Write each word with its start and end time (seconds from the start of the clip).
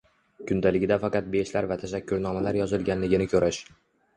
kundaligida 0.51 0.95
faqat 1.03 1.27
beshlar 1.35 1.67
va 1.73 1.77
tashakkurnomalar 1.83 2.59
yozilganligini 2.61 3.29
ko‘rish 3.37 3.65